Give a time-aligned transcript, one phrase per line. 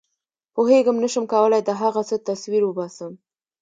[0.55, 3.11] پوهېږم نه شم کولای د هغه څه تصویر وباسم.